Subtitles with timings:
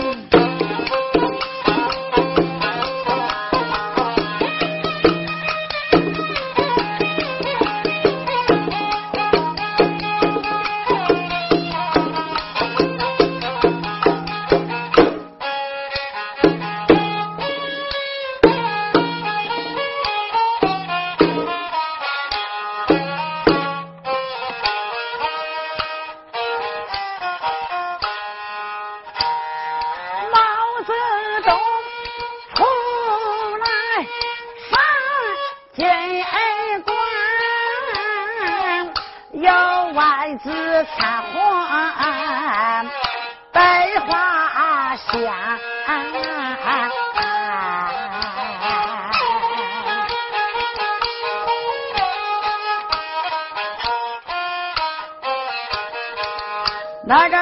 [0.00, 0.39] Boom.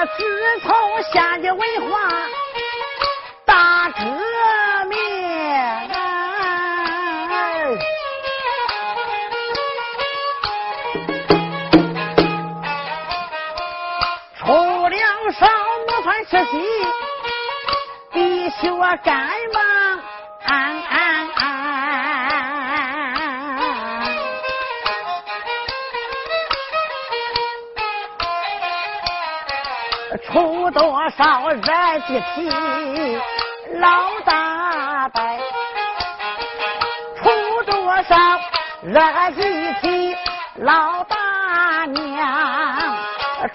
[0.07, 1.99] 自从下的文化
[3.45, 4.05] 大革
[4.89, 4.97] 命，
[14.39, 15.47] 出粮少，
[15.87, 16.53] 没饭吃席，
[18.13, 19.29] 必须我干
[30.31, 31.63] 出多少热
[32.07, 32.51] 气体，
[33.81, 35.23] 老大伯；
[37.17, 38.17] 出多少
[38.83, 39.01] 热
[39.33, 40.17] 气体，
[40.57, 41.17] 老大
[41.87, 42.27] 娘；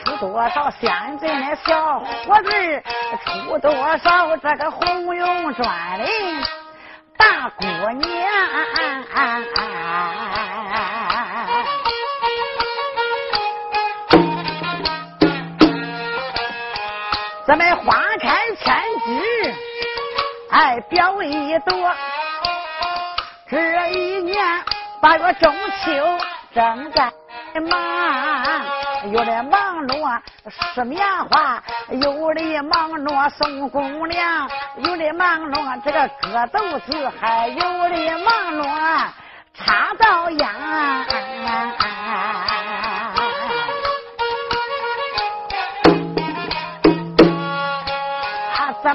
[0.04, 2.84] 出多少现在那小伙子，
[3.24, 6.06] 出多少这个红绒专的
[7.18, 7.66] 大姑
[8.00, 9.73] 娘。
[17.46, 18.74] 咱们花开千
[19.06, 19.54] 枝，
[20.50, 21.92] 哎，表一朵。
[23.50, 24.64] 这一年
[25.02, 25.54] 八月中
[25.84, 25.92] 秋
[26.54, 27.12] 正在
[27.70, 29.94] 忙，有的忙着
[30.74, 37.60] 拾棉花，有的忙着送公粮，有的忙着这个割豆子，还有
[37.90, 38.64] 的忙着
[39.54, 40.50] 插稻秧。
[40.50, 41.06] 啊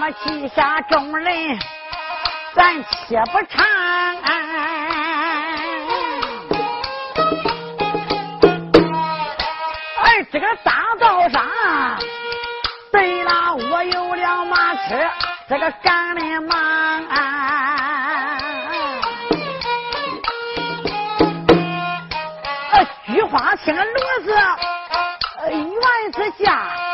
[0.00, 1.58] 那么旗下众人，
[2.54, 3.66] 咱且不长。
[10.00, 11.44] 而这个大道上，
[12.92, 14.96] 对了，我有辆马车，
[15.48, 17.04] 这个赶的忙。
[22.70, 24.32] 呃，菊花青骡子，
[25.40, 26.87] 呃，院子下。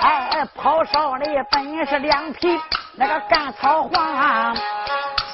[0.00, 2.60] 哎，跑少的本是两匹，
[2.94, 4.56] 那个干草黄，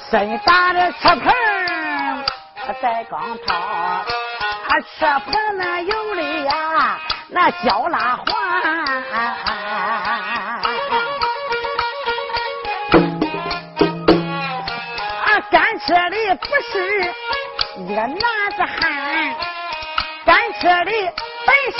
[0.09, 1.33] 身大的车棚
[2.81, 4.05] 在钢套，啊，
[4.97, 6.99] 车棚那有的呀，
[7.29, 8.35] 那焦拉黄，
[9.13, 10.59] 啊，
[15.51, 17.13] 赶车的不是
[17.77, 19.35] 一个男子汉，
[20.25, 20.91] 赶车的。
[21.45, 21.79] 本是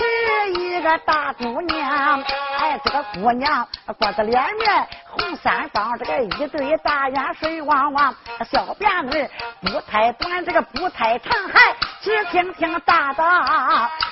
[0.61, 2.23] 一个大姑娘，
[2.59, 3.67] 哎，这个姑娘
[3.97, 8.15] 瓜子脸面红三方，这个一对大眼水汪汪，
[8.51, 9.29] 小辫子
[9.61, 13.25] 不太短，这个不太长，还直挺挺大到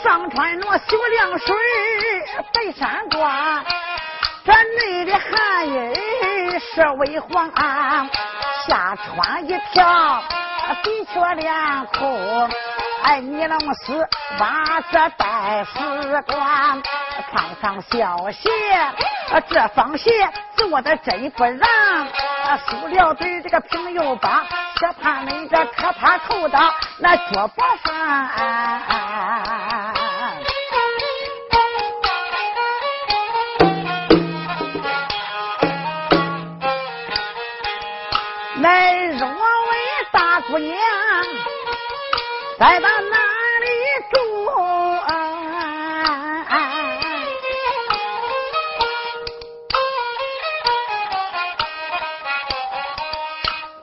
[0.02, 1.56] 上穿着小凉水
[2.52, 3.62] 白山褂。
[4.44, 7.50] 这内的寒衣是为黄，
[8.66, 10.22] 下穿一条
[10.82, 12.48] 的确连裤，
[13.04, 14.08] 哎，尼龙丝
[14.40, 16.82] 袜子带丝光，
[17.30, 18.50] 穿上小鞋，
[19.48, 20.10] 这双鞋
[20.56, 21.60] 做的真不让，
[22.66, 24.44] 塑料嘴这个平又棒，
[24.74, 29.61] 可怕那个可怕扣到那脚脖上。
[40.48, 40.76] 姑娘
[42.58, 43.16] 在到哪
[43.60, 43.66] 里
[44.10, 44.42] 住？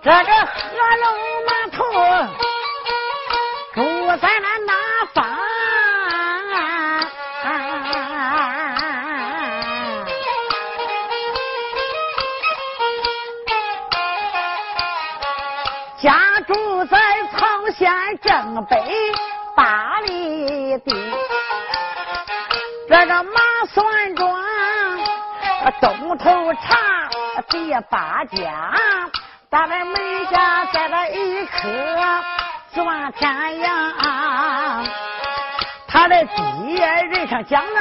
[0.01, 0.38] 这个
[17.79, 17.89] 县
[18.21, 18.75] 正北
[19.55, 20.93] 八里地，
[22.89, 23.39] 这个马
[23.69, 24.43] 算庄
[25.79, 26.75] 东头茶
[27.47, 28.75] 第八家，
[29.49, 31.69] 咱们门下栽了一棵
[32.73, 34.85] 钻天杨，
[35.87, 37.79] 他的爹人上讲呢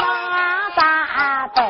[0.00, 1.62] 马大伯，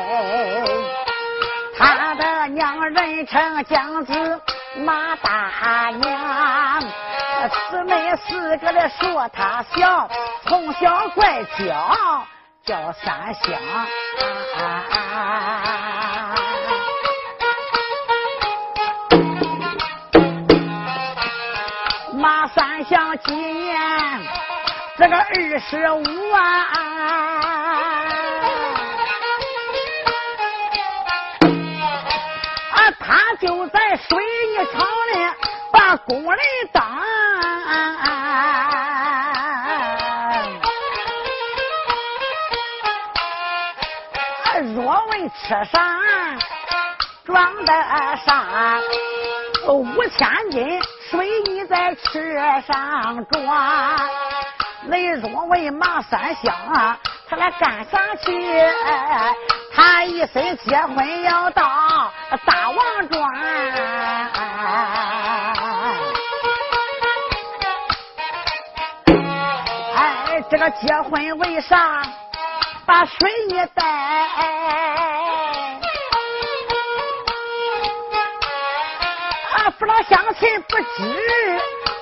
[1.77, 4.41] 他的娘人称姜子
[4.77, 6.66] 马大娘。
[7.69, 10.09] 姊妹四个的说他小，
[10.45, 12.25] 从小怪叫
[12.63, 13.59] 叫三香。
[22.13, 23.79] 马三香今年
[24.97, 26.41] 这个二十五啊，
[32.71, 34.17] 啊，他就在水
[34.49, 35.13] 泥厂里
[35.71, 36.39] 把工人
[36.71, 36.83] 当。
[44.75, 45.79] 若问车上
[47.25, 47.73] 装的
[48.25, 48.79] 啥？
[49.67, 52.19] 五千斤水泥在车
[52.61, 53.99] 上装。
[54.83, 56.53] 你若问马三香，
[57.29, 58.31] 他来干啥去？
[59.75, 62.11] 他一生结婚要到
[62.45, 63.29] 大王庄。
[70.69, 72.01] 结婚为啥
[72.85, 73.15] 把水
[73.49, 73.85] 一带？
[79.53, 80.85] 啊，父老乡亲不知，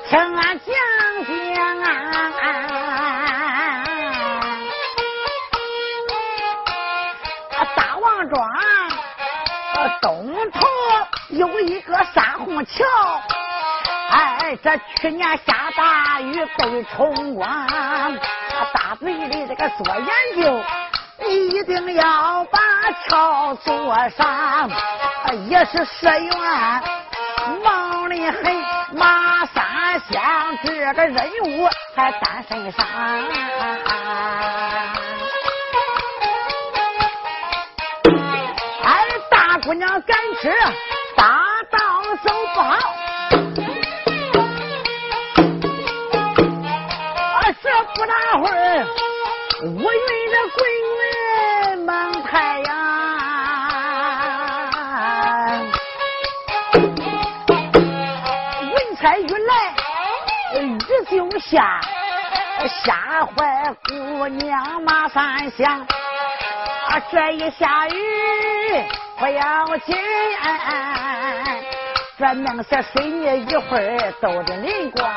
[0.09, 0.73] 听俺讲
[1.25, 1.91] 讲啊！
[7.75, 8.49] 大王庄
[10.01, 10.59] 东头
[11.29, 12.83] 有一个山洪桥，
[14.09, 17.47] 哎，这去年下大雨被冲光，
[18.99, 20.61] 嘴里这个做研究，
[21.27, 22.59] 一定要把
[23.07, 24.69] 桥做上，
[25.49, 26.31] 也是社员。
[27.63, 28.55] 忙的很，
[28.93, 32.85] 马三香这个任务还担身上。
[38.83, 40.49] 哎，大姑娘赶车，
[41.15, 41.39] 大
[49.65, 49.79] 乌云
[50.31, 50.63] 这滚
[50.95, 52.75] 滚蒙太阳。
[61.07, 61.79] 就下
[62.83, 67.93] 吓坏姑娘马三香，啊，这一下雨
[69.17, 69.95] 不要紧，
[72.17, 75.09] 这弄些水泥一会儿都得淋光。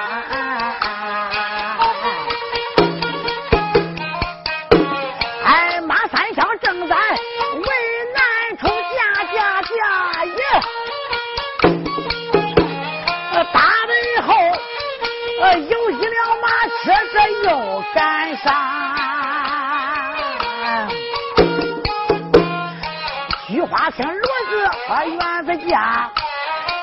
[23.98, 24.14] 青骡
[24.48, 26.08] 子和园子家，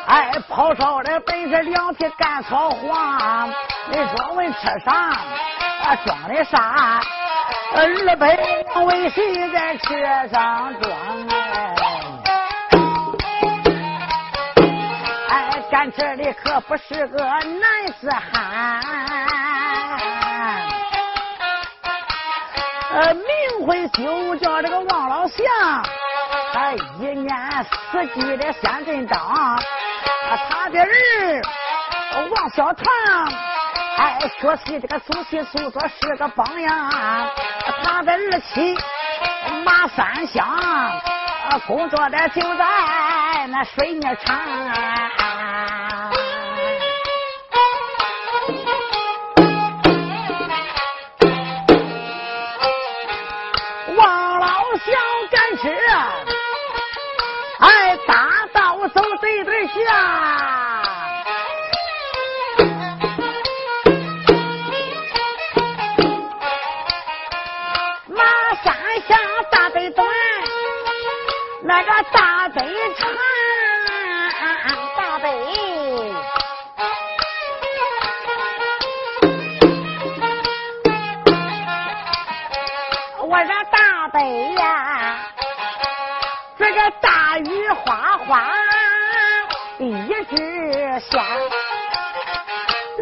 [0.06, 3.50] 哎，跑烧的背着两匹干草黄。
[3.90, 7.00] 你说问车上啊装的啥？
[7.74, 9.96] 二百两为谁在车
[10.28, 10.92] 上装？
[15.30, 18.82] 哎，干这里可不是个男子汉，
[22.92, 23.24] 呃，名
[23.66, 25.46] 讳就叫这个王老祥，
[26.56, 27.36] 他一年
[27.92, 29.60] 四季的三阵当，
[30.50, 31.42] 他的儿
[32.30, 32.86] 王小堂，
[33.98, 37.30] 哎，学习这个祖习书作是个榜样，
[37.84, 38.74] 他的儿妻
[39.66, 40.48] 马三香，
[41.68, 45.25] 工作的就在那水泥厂。
[68.08, 68.22] 马
[68.64, 68.76] 三
[69.08, 69.18] 下
[69.50, 70.08] 大北短，
[71.64, 72.62] 那个大北
[72.98, 73.10] 长，
[74.98, 75.30] 大北。
[83.28, 85.18] 我这大北呀，
[86.58, 88.75] 这个大雨哗哗。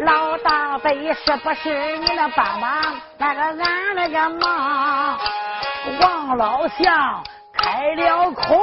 [0.04, 5.18] 老大伯是不是你能帮忙那个俺那个忙？
[6.00, 7.22] 王老相
[7.52, 8.60] 开了口，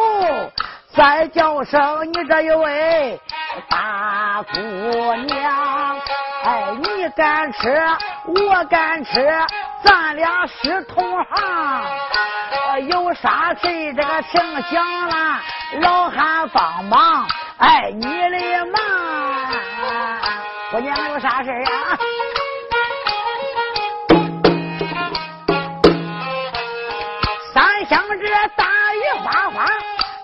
[0.94, 3.22] 再叫声你这一位
[3.70, 5.98] 大姑娘，
[6.44, 7.82] 哎，你敢吃，
[8.26, 9.26] 我敢吃，
[9.84, 11.84] 咱俩是同行。
[12.90, 15.42] 有啥事这个请讲啦，
[15.80, 17.26] 老汉帮忙，
[17.62, 18.80] 哎，你的妈，
[20.74, 21.96] 我娘有啥事啊？
[27.54, 28.26] 三香这
[28.56, 28.66] 大
[28.96, 29.68] 雨哗哗，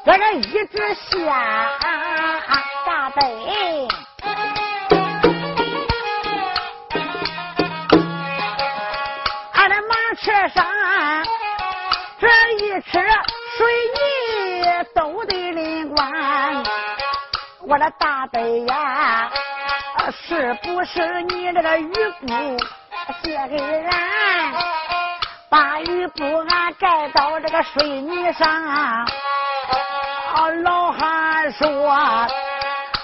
[0.03, 1.69] 这一直下
[2.87, 3.21] 大北。
[9.53, 10.65] 俺的马车上。
[12.19, 12.27] 这
[12.65, 12.99] 一车
[13.57, 14.01] 水泥
[14.95, 15.06] 都，
[17.77, 19.29] 我的大北呀，
[20.11, 22.27] 是不是你这个雨布
[23.21, 24.51] 借给俺，
[25.47, 28.49] 把雨布俺盖到这个水泥上？
[28.49, 29.05] 啊
[30.63, 31.69] 老汉说，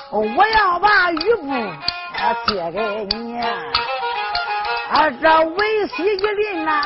[0.09, 1.45] 我要把雨布
[2.47, 6.81] 借给你，啊，这为西一临呐。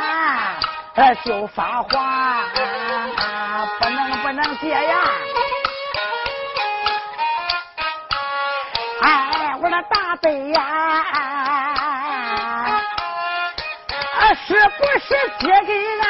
[1.23, 2.43] 就发话，
[3.79, 4.97] 不能不能借呀！
[9.01, 10.61] 哎，我那大伯呀，
[14.19, 15.07] 啊是不是
[15.39, 16.03] 借给俺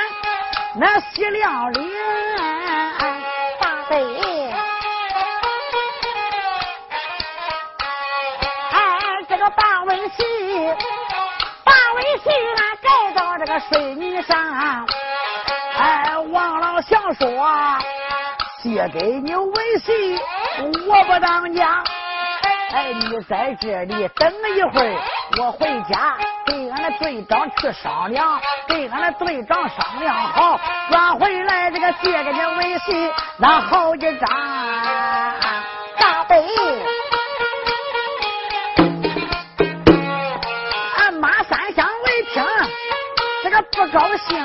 [0.76, 1.92] 那西凉岭
[3.60, 3.96] 大伯？
[8.72, 8.76] 哎，
[9.28, 10.24] 这个八文戏，
[11.64, 14.38] 八文戏俺盖到这个水泥上。
[16.88, 17.26] 想说
[18.62, 20.18] 借给你微信，
[20.88, 21.84] 我不当家。
[22.70, 25.02] 哎，你在这里等一会儿，
[25.40, 30.60] 我回家给俺的队长去商量，给俺的队长商量好，
[30.90, 34.30] 转回来这个借给你微信，那好几张
[35.98, 36.46] 大杯。
[40.98, 42.46] 俺马三香一听，
[43.44, 44.38] 这个不高兴。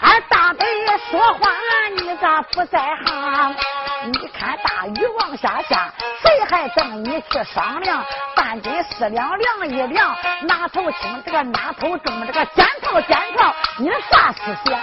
[0.00, 0.66] 俺大北
[1.10, 1.50] 说话，
[1.96, 3.56] 你咋不在行？
[4.04, 8.04] 你看大雨往下下，谁还等你去商量？
[8.34, 14.78] 半斤四两量一量，哪头轻这个哪头重，这个肩头肩头，你啥思想？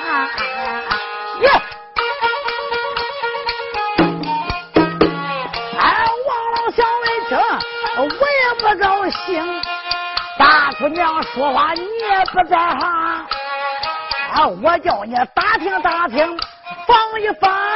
[1.42, 1.50] 耶！
[5.80, 7.38] 哎，王老小一听，
[7.98, 9.62] 我也不高兴。
[10.38, 12.80] 大姑娘说话，你也不在行。
[14.34, 16.38] 啊我叫你打听打听，
[16.86, 17.75] 防一防。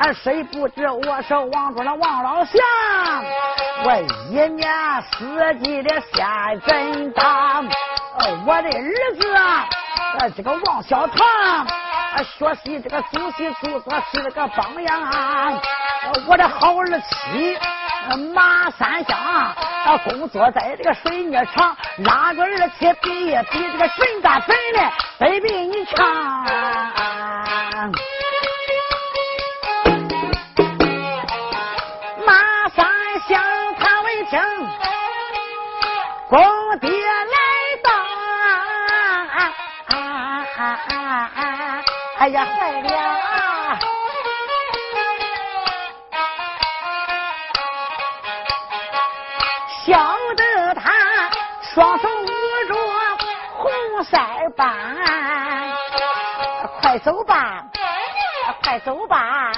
[0.00, 2.58] 俺谁不知我是王庄的王老相？
[3.84, 3.94] 我
[4.30, 4.66] 一年
[5.02, 7.68] 四季的先真当。
[8.46, 9.68] 我的儿子啊，
[10.34, 11.18] 这个王小堂，
[12.24, 15.60] 学习这个祖习祖作是个榜样。
[16.26, 17.58] 我的好儿妻
[18.32, 19.54] 马三香，
[20.08, 26.00] 工作在这个水泥厂，拉个儿妻比比这个神大本嘞，都比你强。
[36.70, 37.36] 公爹来
[37.82, 37.90] 到，
[42.18, 42.86] 哎呀坏了。
[51.74, 52.26] 双手捂
[52.68, 52.74] 着
[53.56, 54.16] 红色
[54.56, 54.68] 斑，
[56.80, 57.64] 快走吧，
[58.62, 59.50] 快走吧！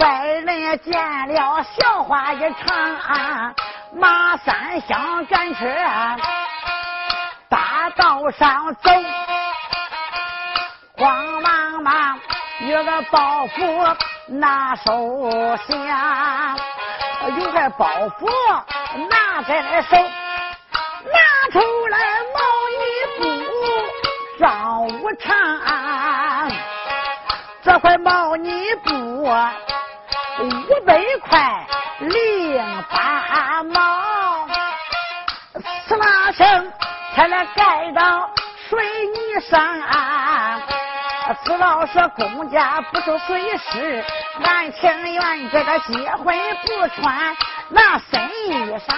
[0.00, 3.54] 外人见了笑话一场。
[3.98, 5.66] 马三香赶车
[7.48, 8.90] 大道上走，
[10.98, 12.20] 慌忙忙
[12.68, 16.54] 有个包袱拿手下，
[17.38, 17.86] 有个包
[18.18, 18.28] 袱
[19.08, 19.96] 拿在手。
[21.06, 21.18] 拿
[21.52, 21.98] 出来
[22.34, 22.38] 毛
[22.72, 22.84] 衣
[23.18, 23.20] 布
[24.38, 25.30] 上午长，
[27.62, 29.30] 这块毛衣布五
[30.84, 31.66] 百块
[31.98, 34.46] 零八毛，
[35.88, 36.72] 呲啦声
[37.14, 38.30] 才能盖到
[38.68, 39.56] 水泥上。
[41.44, 44.04] 知道是公家不收水师，
[44.44, 47.36] 俺情愿这个结婚不穿
[47.70, 48.94] 那深衣裳。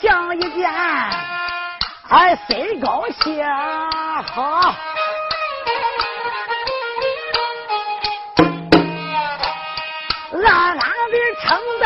[0.00, 0.72] 相一见，
[2.12, 3.42] 俺谁高兴。
[4.34, 4.74] 好，
[10.44, 11.84] 暗俺的称赞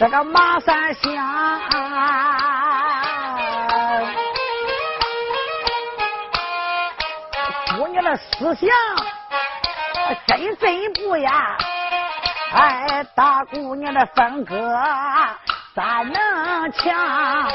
[0.00, 1.00] 这个马三香。
[7.76, 8.68] 姑娘的思想
[10.26, 11.56] 真真不呀，
[12.52, 14.56] 哎，大姑娘的风格
[15.76, 17.48] 咋能强？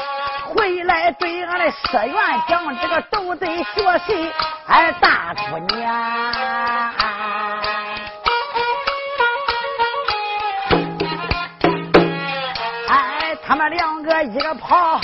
[0.54, 2.14] 回来对俺的社员
[2.48, 4.32] 讲，这个都得学习。
[4.66, 5.92] 俺，大姑娘，
[12.88, 15.00] 哎，他们两个一个跑，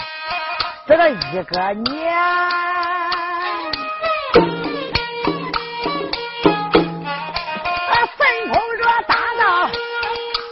[0.86, 2.14] 这个一个撵，
[8.16, 9.68] 分头着打到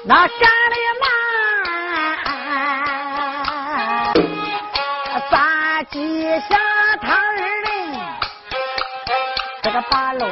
[0.05, 0.68] 那山。
[9.91, 10.29] 八楼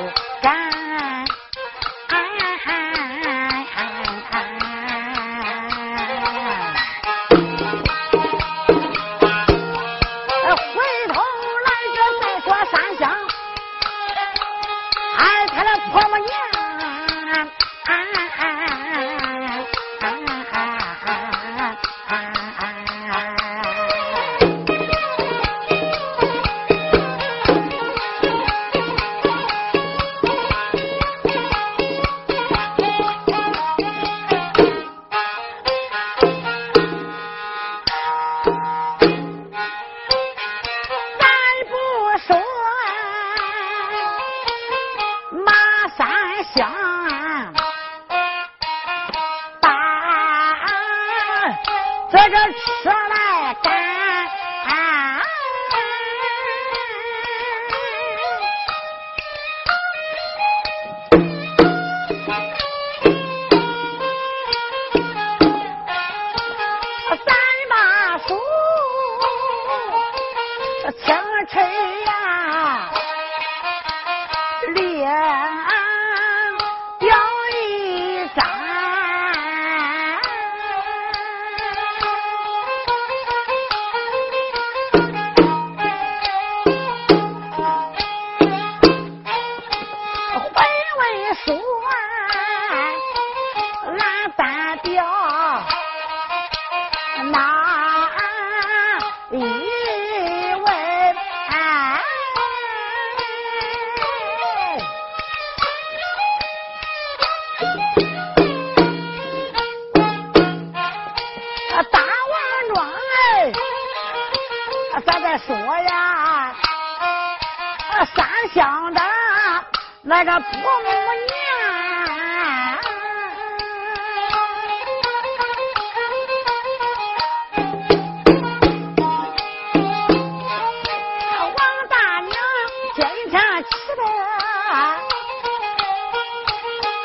[133.77, 134.03] 是的，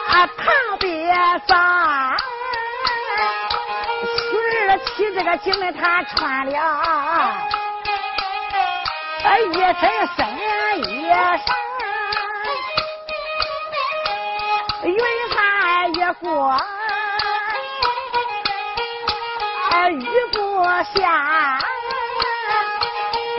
[0.08, 0.46] 啊，唐
[0.80, 0.88] 伯
[1.46, 1.52] 赞，
[4.30, 4.32] 娶
[4.96, 7.48] 起这个井妹，他穿了啊
[9.38, 9.82] 一身
[10.16, 10.20] 深
[10.90, 11.14] 衣裳，
[14.84, 14.98] 云
[15.30, 15.36] 彩
[15.90, 16.58] 一过，
[19.90, 20.00] 雨
[20.32, 20.64] 不
[20.96, 21.00] 下，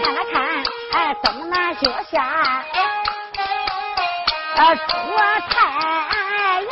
[0.05, 0.35] 看了看，
[0.93, 2.15] 哎，东南脚下。
[4.57, 4.81] 啊出
[5.51, 6.71] 太阳，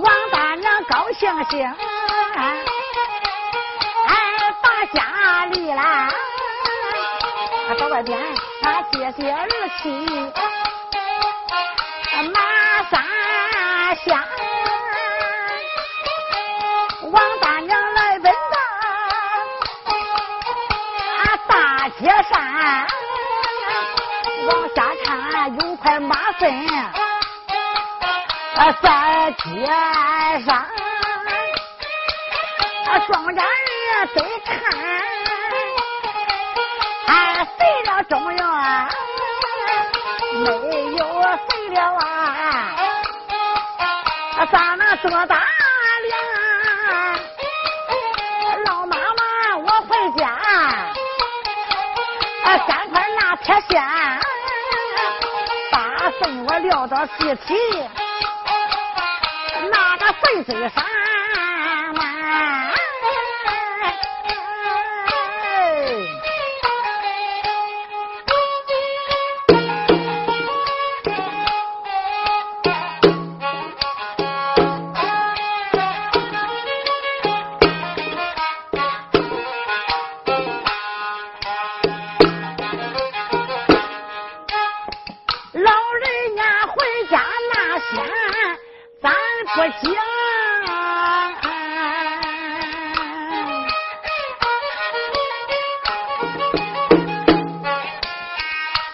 [0.00, 1.74] 王大娘高兴兴。
[4.92, 6.10] 家里来，
[7.78, 8.18] 到外边，
[8.60, 9.48] 他接接儿
[9.80, 9.88] 妻，
[12.34, 13.00] 马三
[14.04, 14.22] 香，
[17.10, 18.18] 王大娘来。
[18.18, 18.54] 问他，
[21.48, 22.32] 大街上
[25.48, 26.66] 有块马粪，
[28.80, 29.66] 在街
[30.44, 30.66] 上，
[33.06, 33.42] 庄稼人。
[34.14, 34.52] 得看，
[37.06, 38.44] 俺肥了中药，
[40.32, 40.46] 没
[40.96, 41.02] 有
[41.46, 42.04] 肥了啊！
[44.50, 45.36] 咋能多大
[46.08, 46.12] 量？
[48.64, 50.20] 老妈妈，我回家，
[52.66, 53.72] 三块拿铁线，
[56.22, 57.54] 跟我撂到地体，
[59.72, 60.06] 拿个
[89.02, 89.12] 咱
[89.54, 89.94] 不讲。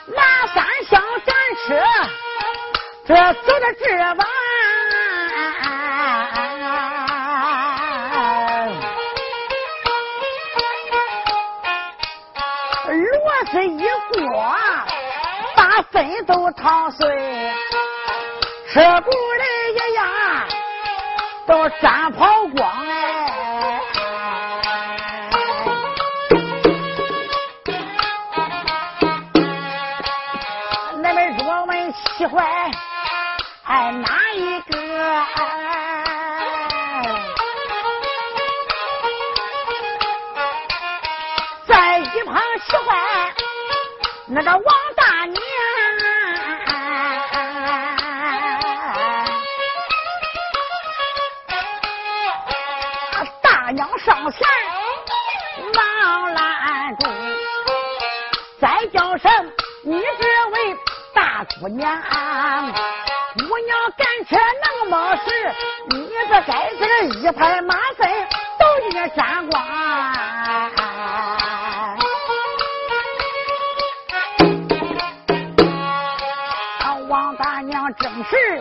[0.06, 0.18] 拿
[0.54, 0.56] 三
[0.88, 1.30] 箱咱
[1.66, 1.66] 吃，
[3.06, 3.84] 这走的这
[4.16, 4.26] 晚。
[13.50, 13.78] 这一
[14.12, 14.54] 锅，
[15.56, 17.08] 把粉都淌碎。
[18.70, 19.02] 车轱辘
[19.72, 20.46] 一压，
[21.46, 22.87] 都粘跑光
[54.08, 54.40] 上前
[55.74, 57.06] 忙拦住，
[58.58, 59.30] 再叫声
[59.82, 60.76] 你这位
[61.12, 61.94] 大姑娘，
[63.36, 65.20] 姑娘赶车能冒事，
[65.90, 68.02] 你这该这一拍马子
[68.58, 69.62] 都给你沾光。
[77.08, 78.60] 王大娘正是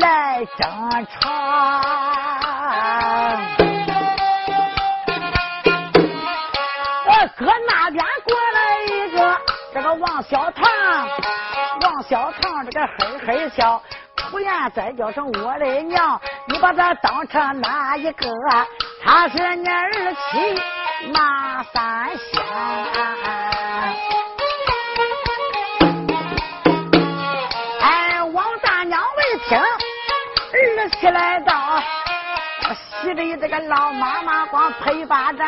[0.00, 2.05] 来争吵，
[10.28, 10.64] 小唐，
[11.82, 13.80] 王小唐这个嘿嘿笑，
[14.16, 18.28] 突然再叫声我的娘，你把他当成哪一个？
[19.04, 20.60] 他是你儿妻
[21.12, 22.42] 马三香。
[29.48, 31.80] 听，儿媳来到，
[33.00, 35.46] 喜的这个老妈妈光拍巴掌，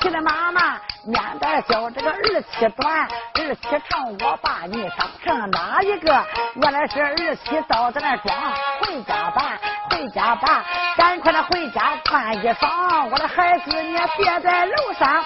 [0.00, 6.24] 喜的妈妈面带笑，这个儿媳短，儿媳长，我把你当成哪一个？
[6.54, 8.34] 原来是儿媳倒在那装，
[8.80, 9.58] 回家吧，
[9.90, 10.64] 回家吧，
[10.96, 15.24] 赶快的回家穿衣裳，我的孩子你别在楼上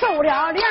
[0.00, 0.64] 受了凉。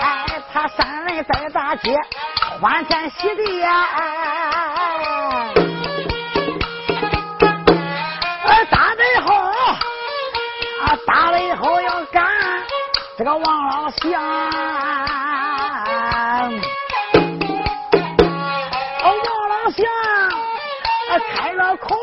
[0.00, 1.94] 哎，他三人在大街
[2.60, 3.86] 欢天喜地呀！
[13.20, 14.10] 这个王老祥。
[19.02, 19.14] 王
[19.50, 19.84] 老祥
[21.34, 21.94] 开了口，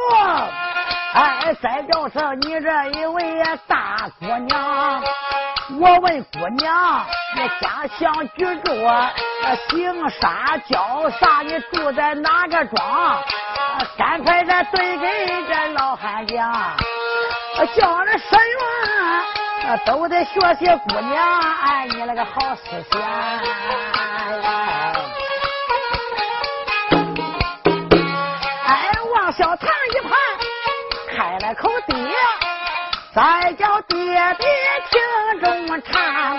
[1.15, 5.01] 哎，再叫上你这一位大姑娘。
[5.79, 7.03] 我问姑娘，
[7.35, 8.71] 你家乡居住，
[9.71, 11.41] 姓啥叫啥？
[11.41, 13.19] 你住在哪个庄？
[13.97, 15.07] 赶快的对给
[15.47, 16.53] 这老汉讲，
[17.75, 18.27] 叫那十
[19.67, 23.01] 员都得学习姑娘，哎，你那个好思想。
[28.65, 30.11] 哎，往小堂一旁
[31.13, 31.97] 开了口爹。
[33.13, 33.97] 再叫爹
[34.39, 34.47] 爹
[34.89, 36.37] 听中唱，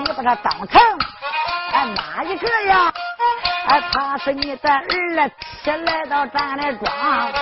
[0.00, 0.78] 你把他当成
[1.72, 2.92] 哎哪一个呀？
[3.68, 5.30] 哎，他是你的儿
[5.62, 7.32] 妻来到咱的庄，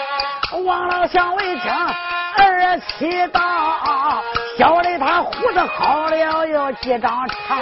[0.62, 4.22] 王老相为听儿妻到，
[4.56, 7.58] 小的他胡子好了有几张长，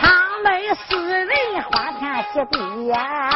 [0.00, 3.30] 他们四人欢天喜地呀。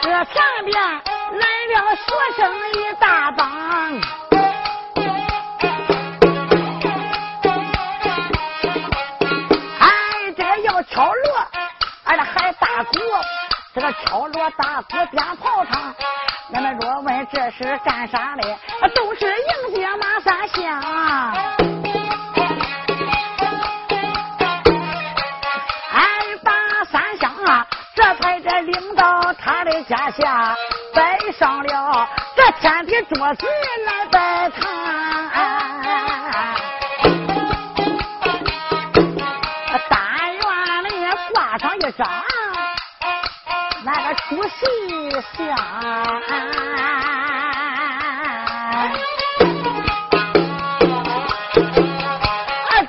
[0.00, 0.24] 这上
[0.64, 2.02] 边来了学
[2.36, 2.40] 生
[2.72, 3.46] 一大帮，
[14.48, 15.94] 个敲锣打鼓鞭炮唱，
[16.48, 18.42] 你们若问这是干啥的，
[18.94, 20.80] 都是迎接马三香。
[25.92, 26.02] 哎，
[26.42, 26.52] 马
[26.90, 30.56] 三香啊，这才这领导他的家下
[30.94, 33.46] 摆上了这天地桌子
[33.86, 34.60] 来摆摊，
[39.88, 40.00] 单
[40.34, 40.86] 院里
[41.34, 42.06] 挂上一张
[44.30, 46.20] 那个出席相，啊，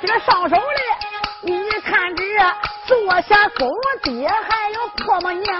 [0.00, 0.62] 这个上手的，
[1.42, 2.24] 你看这
[2.86, 3.70] 坐下公
[4.02, 5.50] 爹还有婆母娘。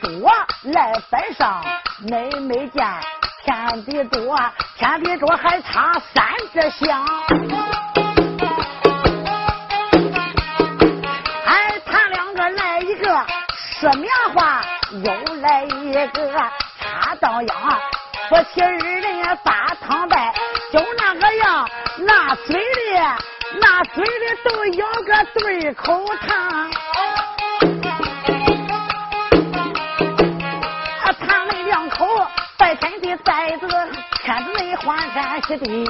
[0.00, 0.30] 多
[0.64, 1.64] 来摆上，
[2.08, 2.84] 没没见
[3.44, 4.38] 天地桌，
[4.76, 7.06] 天地桌还差三只香。
[15.46, 16.32] 来一个
[16.80, 17.80] 插刀样，
[18.28, 20.34] 夫妻二人把汤拜，
[20.72, 22.98] 就那个样，那嘴里
[23.60, 24.10] 那嘴里
[24.42, 26.68] 都咬个对口糖。
[31.04, 32.26] 啊，他们两口
[32.58, 33.68] 在天地在这
[34.24, 35.88] 天子内欢天喜地，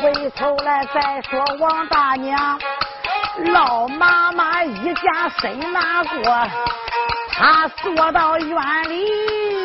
[0.00, 2.58] 回头来再说王大娘。
[3.52, 6.48] 老妈妈一家谁难过？
[7.38, 8.50] 他坐到院
[8.90, 9.57] 里。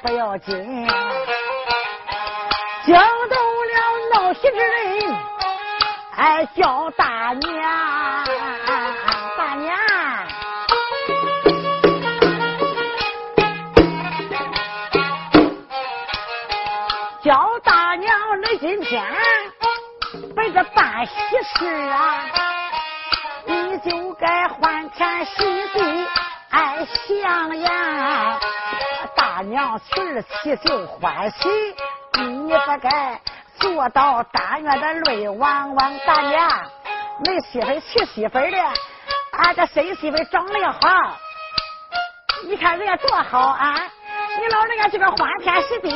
[0.00, 0.54] 不要紧，
[2.84, 3.74] 惊动了
[4.14, 5.14] 闹喜之人，
[6.16, 8.24] 哎，叫大娘，
[9.36, 9.76] 大娘，
[17.24, 19.04] 叫大娘，你今天
[20.36, 21.12] 为这办喜
[21.56, 22.24] 事啊，
[23.46, 25.42] 你就该欢天喜
[25.74, 26.06] 地。
[26.50, 28.40] 哎，香呀！
[29.18, 31.48] 大娘娶儿喜就欢喜，
[32.20, 33.20] 你不该
[33.58, 35.98] 坐到大院的泪汪汪。
[36.06, 36.62] 大娘，
[37.24, 38.56] 你媳妇娶媳妇的，
[39.32, 40.78] 俺这孙媳妇长得也好，
[42.44, 43.74] 你看人家多好啊！
[44.38, 45.88] 你老人家这个欢天喜地，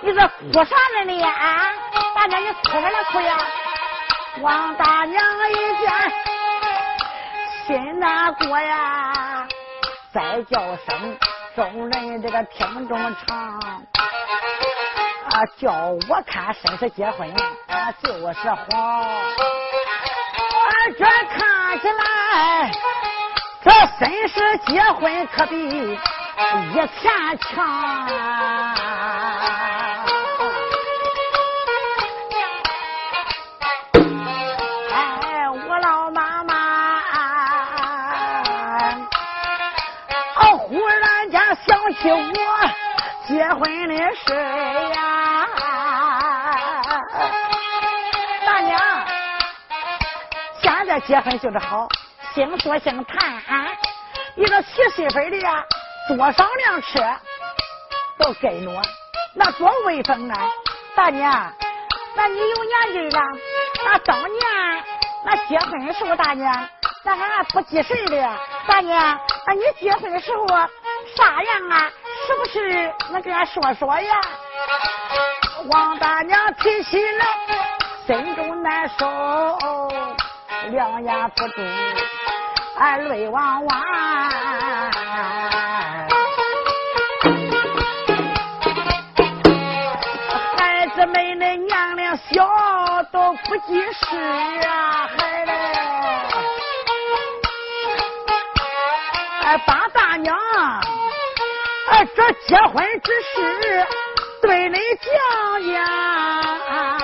[0.00, 1.72] 你这哭啥呢你啊？
[2.16, 3.36] 大娘，你哭什么哭呀？
[4.40, 5.92] 王大娘一见
[7.68, 9.46] 心难过呀！
[10.12, 11.16] 再叫声
[11.54, 15.70] 众人这个听众唱啊，叫
[16.08, 17.30] 我看生是结婚
[17.66, 18.64] 啊，就是好。
[18.78, 19.20] 啊，
[20.98, 22.70] 这看起来
[23.62, 25.98] 这生是结婚可比以
[26.74, 28.81] 前强。
[41.66, 42.18] 想起我
[43.28, 44.34] 结婚的事
[44.94, 45.46] 呀，
[48.44, 48.80] 大娘，
[50.60, 51.86] 现在结婚就是好，
[52.34, 53.68] 兴说姓谈，
[54.34, 55.64] 一个娶媳妇的呀，
[56.08, 57.00] 多少辆车
[58.18, 58.82] 都跟着，
[59.34, 60.50] 那多威风啊！
[60.96, 61.52] 大娘，
[62.16, 63.22] 那你有年纪了，
[63.84, 64.84] 那当年
[65.24, 66.68] 那结婚的时候，大娘，
[67.04, 70.46] 那还不记事的，大娘，那你结婚的时候。
[71.16, 71.90] 啥样啊？
[72.26, 74.10] 是不是能跟俺说说呀？
[75.70, 77.26] 王大娘提起来，
[78.06, 79.06] 心中难受，
[80.70, 81.62] 两眼不住，
[82.78, 83.82] 俺泪汪汪。
[90.56, 94.16] 孩子们的娘俩小都不记事
[94.66, 95.52] 啊，孩子。
[99.44, 100.36] 哎，八大娘。
[102.14, 103.86] 这结婚之事，
[104.42, 105.82] 对你讲讲，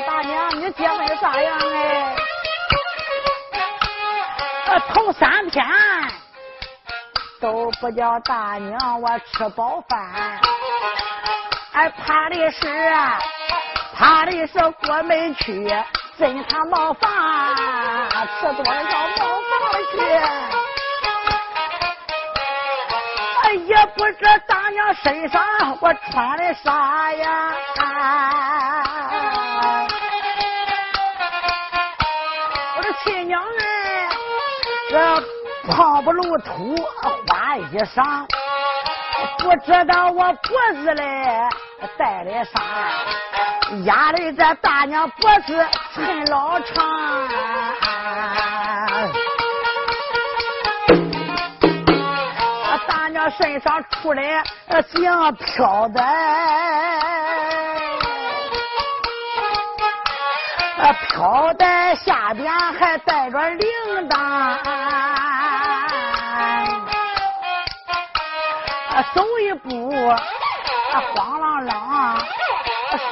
[0.06, 2.16] 大娘，你结婚咋样哎？
[4.92, 5.64] 头三天
[7.40, 10.38] 都不叫大娘我吃饱饭，
[11.72, 12.92] 哎，怕的是，
[13.96, 15.66] 怕的是过门去
[16.18, 17.10] 真他茅房，
[18.38, 19.96] 吃多少茅房去？
[23.52, 25.42] 也不知大娘身上
[25.80, 27.54] 我穿的啥呀？
[32.76, 34.08] 我的亲娘哎，
[34.90, 36.76] 这胖不露土
[37.28, 38.26] 花衣裳，
[39.38, 41.02] 不知道我脖子里
[41.96, 42.60] 戴的啥，
[43.84, 46.78] 压的这大娘脖子很老长。
[52.88, 54.42] 大娘身上出来
[54.94, 56.00] 香飘的，
[60.78, 63.68] 呃，飘带下边还带着铃
[64.08, 64.56] 铛，
[69.14, 69.90] 走一步
[71.14, 71.70] 慌啷啷，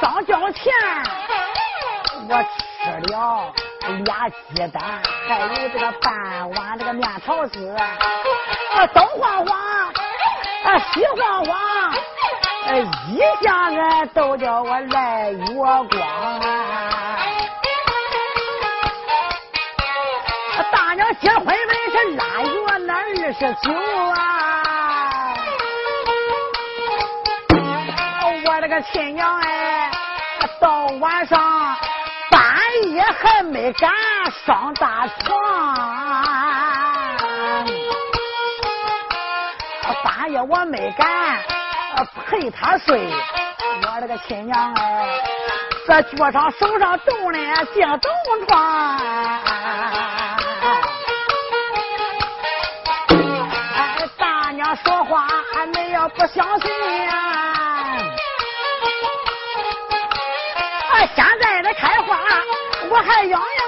[0.01, 0.73] 上交钱，
[2.27, 3.53] 我吃了。
[4.03, 7.75] 俩鸡蛋，还有这个半碗这个面条子，
[8.93, 9.93] 东晃晃，
[10.93, 11.93] 西晃晃，
[13.09, 15.87] 一家人都叫我来月光。
[20.71, 24.15] 大娘结婚那是腊月那二十九啊，
[28.45, 29.89] 我这个亲娘哎，
[30.59, 31.75] 到晚上
[32.77, 33.91] 半夜还没敢
[34.45, 35.75] 上大床，
[40.03, 41.39] 半夜我没敢
[42.29, 43.09] 陪他睡，
[43.81, 45.09] 我这个亲娘哎，
[45.87, 47.39] 这脚上手上动的
[47.73, 48.11] 像动
[48.47, 49.01] 床。
[54.83, 55.25] 说话
[55.73, 56.69] 你要不相信
[57.05, 57.15] 呀？
[60.89, 61.97] 啊，现在的开
[62.89, 63.61] 我还痒痒。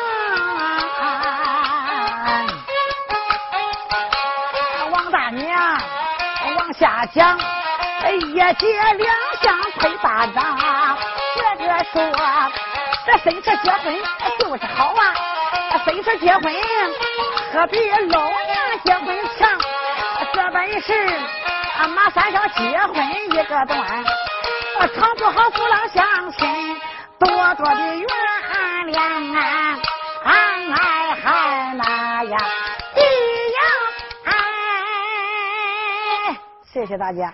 [4.92, 5.82] 王大娘
[6.58, 7.38] 往下讲，
[8.10, 8.44] 一结
[8.94, 10.58] 两相配巴掌。
[11.36, 11.96] 这个说
[13.06, 13.96] 这谁说结婚
[14.40, 15.02] 就是好啊？
[15.86, 16.54] 谁说结婚
[17.54, 19.48] 何必老娘结婚强？
[20.34, 20.94] 这本事
[21.78, 26.82] 啊马三小结婚一个段，啊，常不好父老乡亲
[27.20, 27.96] 多多的
[28.90, 29.80] 亮啊
[30.24, 30.32] 啊
[30.72, 32.38] 哎嗨妈呀
[32.96, 33.00] 咿
[33.56, 33.60] 呀
[34.26, 34.32] 哎
[36.72, 37.34] 谢谢大家。